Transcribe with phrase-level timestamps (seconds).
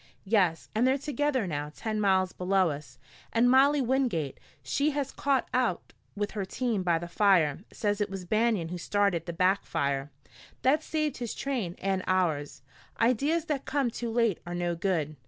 [0.25, 2.97] "Yes, and they're together now ten miles below us.
[3.31, 8.09] And Molly Wingate she was caught out with her team by the fire says it
[8.09, 10.09] was Banion who started the back fire.
[10.63, 12.63] That saved his train and ours.
[12.99, 15.17] Ideas that come too late are no good.